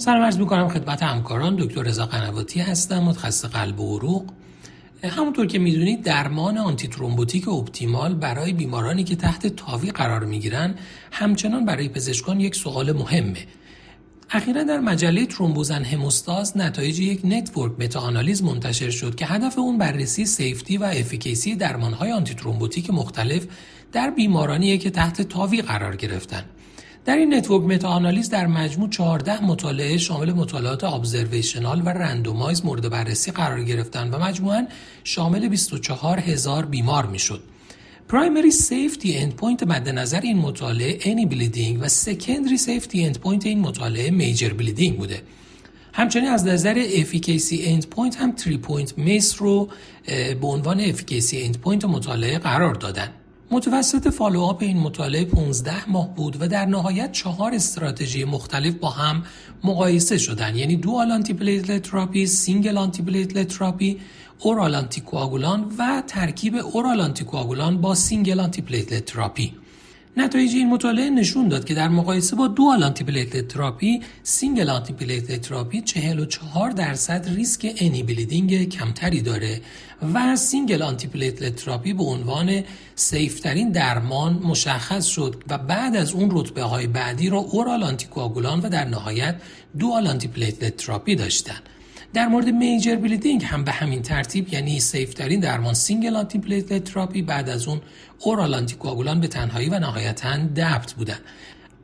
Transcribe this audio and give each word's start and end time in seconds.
سلام 0.00 0.22
عرض 0.22 0.38
می‌کنم 0.38 0.68
خدمت 0.68 1.02
همکاران. 1.02 1.56
دکتر 1.56 1.82
رضا 1.82 2.06
قنواتی 2.06 2.60
هستم 2.60 2.98
متخصص 2.98 3.44
قلب 3.44 3.80
و 3.80 3.96
عروق. 3.96 4.30
همونطور 5.04 5.46
که 5.46 5.58
می‌دونید 5.58 6.02
درمان 6.02 6.58
antithrombotic 6.58 7.48
optimal 7.48 8.14
برای 8.14 8.52
بیمارانی 8.52 9.04
که 9.04 9.16
تحت 9.16 9.46
TAVI 9.46 9.90
قرار 9.90 10.24
می‌گیرن 10.24 10.74
همچنان 11.12 11.64
برای 11.64 11.88
پزشکان 11.88 12.40
یک 12.40 12.54
سوال 12.54 12.92
مهمه. 12.92 13.46
اخیرا 14.30 14.62
در 14.62 14.80
مجله 14.80 15.26
Thrombosis 15.26 15.71
and 15.71 15.84
Haemostasis 15.84 16.56
نتایج 16.56 17.00
یک 17.00 17.20
network 17.24 17.72
meta-analysis 17.78 18.42
منتشر 18.42 18.90
شد 18.90 19.14
که 19.14 19.26
هدف 19.26 19.58
اون 19.58 19.78
بررسی 19.78 20.26
safety 20.26 20.76
و 20.76 20.84
efficacy 20.84 21.54
درمانهای 21.54 22.12
antithrombotic 22.12 22.90
مختلف 22.90 23.46
در 23.92 24.10
بیمارانی 24.10 24.78
که 24.78 24.90
تحت 24.90 25.22
TAVI 25.22 25.62
قرار 25.62 25.96
گرفتن. 25.96 26.44
در 27.04 27.16
این 27.16 27.34
network 27.34 27.64
meta-analysis 27.64 28.30
در 28.30 28.46
مجموع 28.46 28.88
14 28.88 29.44
مطالعه 29.44 29.98
شامل 29.98 30.32
مطالعات 30.32 30.84
observational 30.84 31.82
و 31.84 31.88
randomized 31.88 32.64
مورد 32.64 32.90
بررسی 32.90 33.30
قرار 33.30 33.64
گرفتن 33.64 34.10
و 34.10 34.18
مجموعاً 34.18 34.66
شامل 35.04 35.48
24 35.48 36.18
هزار 36.18 36.66
بیمار 36.66 37.06
می‌شد. 37.06 37.42
primary 38.08 38.50
safety 38.50 39.16
endpoint 39.16 39.62
مد 39.62 39.88
نظر 39.88 40.20
این 40.20 40.38
مطالعه 40.38 40.98
any 41.04 41.26
bleeding 41.26 41.82
و 41.82 41.88
secondary 41.88 42.56
safety 42.56 43.04
endpoint 43.04 43.46
این 43.46 43.60
مطالعه 43.60 44.10
major 44.10 44.48
bleeding 44.48 44.98
بوده. 44.98 45.22
همچنین 45.92 46.28
از 46.28 46.46
نظر 46.46 46.84
efficacy 46.96 47.64
endpoint 47.64 48.16
هم 48.16 48.36
3 48.36 48.56
point 48.56 48.98
MACE 48.98 49.42
رو 49.42 49.68
به 50.40 50.46
عنوان 50.46 50.80
efficacy 50.80 51.42
endpoint 51.42 51.84
مطالعه 51.84 52.38
قرار 52.38 52.74
دادن. 52.74 53.08
متوسط 53.52 54.08
follow-up 54.08 54.62
این 54.62 54.78
مطالعه 54.78 55.24
15 55.24 55.90
ماه 55.90 56.14
بود 56.14 56.36
و 56.40 56.48
در 56.48 56.66
نهایت 56.66 57.12
چهار 57.12 57.54
استراتژی 57.54 58.24
مختلف 58.24 58.74
با 58.74 58.90
هم 58.90 59.22
مقایسه 59.64 60.18
شدن 60.18 60.56
یعنی 60.56 60.76
dual 60.76 61.12
antiplatelet 61.12 61.82
therapy، 61.82 62.26
single 62.26 62.78
antiplatelet 62.78 63.48
therapy، 63.48 64.00
oral 64.38 64.74
anti 64.74 65.02
و 65.78 66.02
ترکیب 66.06 66.56
oral 66.56 67.00
anti 67.00 67.24
با 67.76 67.94
single 67.94 68.40
antiplatelet 68.40 69.04
therapy. 69.04 69.59
نتایج 70.16 70.54
این 70.54 70.70
مطالعه 70.70 71.10
نشون 71.10 71.48
داد 71.48 71.64
که 71.64 71.74
در 71.74 71.88
مقایسه 71.88 72.36
با 72.36 72.48
dual 72.48 72.82
anti 72.82 73.24
therapy 73.24 74.00
single 74.22 74.70
anti 74.70 75.20
therapy 75.20 75.80
44 75.80 76.70
درصد 76.70 77.28
ریسک 77.34 77.74
any 77.78 78.02
bleeding 78.02 78.68
کمتری 78.68 79.20
داره 79.20 79.60
و 80.14 80.36
single 80.36 80.82
anti 80.82 81.30
therapy 81.30 81.92
به 81.92 82.04
عنوان 82.04 82.62
safe 82.94 83.32
ترین 83.32 83.70
درمان 83.70 84.32
مشخص 84.32 85.06
شد 85.06 85.44
و 85.48 85.58
بعد 85.58 85.96
از 85.96 86.12
اون 86.12 86.28
رتبه 86.32 86.62
های 86.62 86.86
بعدی 86.86 87.28
را 87.28 87.38
oral 87.38 87.82
anti 87.82 88.06
و 88.16 88.68
در 88.68 88.84
نهایت 88.84 89.36
dual 89.78 90.06
anti 90.06 90.52
therapy 90.70 91.14
داشتن. 91.14 91.58
در 92.12 92.28
مورد 92.28 92.48
major 92.48 92.96
bleeding 92.96 93.44
هم 93.44 93.64
به 93.64 93.72
همین 93.72 94.02
ترتیب 94.02 94.54
یعنی 94.54 94.80
safe 94.80 95.14
ترین 95.14 95.40
درمان 95.40 95.74
single 95.74 96.16
antiplatelet 96.16 96.84
therapy 96.84 97.22
بعد 97.22 97.48
از 97.48 97.68
اون 97.68 97.80
oral 98.18 98.54
anti 98.54 98.76
به 99.20 99.28
تنهایی 99.28 99.68
و 99.68 99.78
نهایتا 99.78 100.36
DAPT 100.36 100.92
بودن 100.92 101.18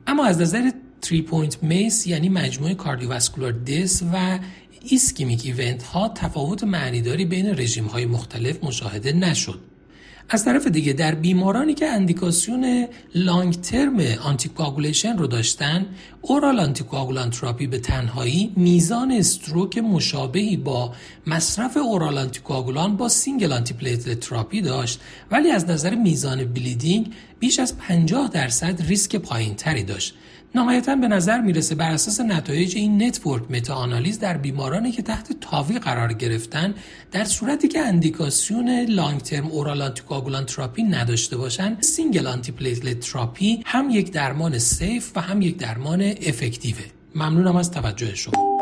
اما 0.07 0.25
از 0.25 0.41
نظر 0.41 0.71
3 1.01 1.23
point 1.23 1.63
MACE 1.63 2.07
یعنی 2.07 2.29
مجموعه 2.29 2.75
cardiovascular 2.75 3.53
death 3.53 4.03
و 4.13 4.39
ischemic 4.83 5.43
event 5.45 5.83
ها 5.83 6.09
تفاوت 6.09 6.65
معنیداری 6.65 7.25
بین 7.25 7.59
رژیم 7.59 7.87
های 7.87 8.07
مختلف 8.07 8.65
مشاهده 8.65 9.13
نشد. 9.13 9.61
از 10.29 10.45
طرف 10.45 10.67
دیگه 10.67 10.93
در 10.93 11.15
بیمارانی 11.15 11.75
که 11.75 11.87
اندیکاسیون 11.87 12.87
long-term 13.15 14.01
anticoagulation 14.25 15.19
رو 15.19 15.27
داشتن 15.27 15.87
oral 16.23 16.61
anticoagulant 16.61 17.31
therapy 17.31 17.67
به 17.67 17.79
تنهایی 17.79 18.53
میزان 18.57 19.13
stroke 19.13 19.79
مشابهی 19.79 20.57
با 20.57 20.93
مصرف 21.27 21.77
oral 21.77 22.19
anticoagulant 22.19 22.97
با 22.97 23.09
single 23.09 23.53
antiplatelet 23.53 24.21
therapy 24.21 24.61
داشت. 24.61 25.01
ولی 25.31 25.51
از 25.51 25.71
نظر 25.71 25.95
میزان 25.95 26.45
bleeding 26.45 27.15
بیش 27.39 27.59
از 27.59 27.79
50 27.79 28.29
درصد 28.29 28.83
ریسک 28.83 29.17
پایینتری 29.17 29.83
داشت. 29.83 30.15
نهایتا 30.55 30.97
به 30.97 31.09
نظر 31.09 31.41
می‌رسه 31.41 31.75
بر 31.75 31.91
اساس 31.91 32.21
نتایج 32.21 32.77
این 32.77 33.03
network 33.03 33.51
meta-analysis 33.51 34.19
در 34.19 34.37
بیمارانی 34.37 34.93
که 34.93 35.03
تحت 35.03 35.41
TAVI 35.41 35.79
قرار 35.79 36.13
گرفتن 36.13 36.75
در 37.13 37.25
صورتی 37.25 37.69
که 37.69 37.81
اندیکاسیون 37.81 38.81
long-term 38.81 39.47
oral 39.47 39.83
anticoagulant 39.83 40.45
therapy 40.47 40.83
نداشته 40.83 41.37
باشن 41.37 41.77
single 41.81 42.27
antiplatelet 42.27 43.01
therapy 43.01 43.63
هم 43.67 43.91
یک 43.91 44.13
درمان 44.13 44.59
safe 44.59 45.17
و 45.17 45.21
هم 45.21 45.43
یک 45.43 45.57
درمان 45.57 46.03
effective 46.03 46.70
ه. 46.70 46.85
ممنونم 47.15 47.57
از 47.57 47.71
توجه 47.71 48.15
شما. 48.15 48.56